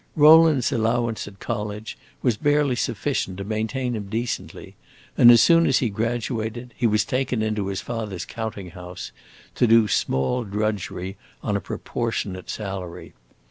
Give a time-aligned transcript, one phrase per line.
[0.15, 4.75] Rowland's allowance at college was barely sufficient to maintain him decently,
[5.15, 9.11] and as soon as he graduated, he was taken into his father's counting house,
[9.53, 13.13] to do small drudgery on a proportionate salary.